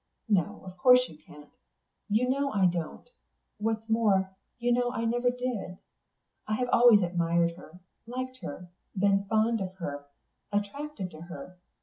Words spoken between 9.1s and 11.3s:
fond of her, attracted to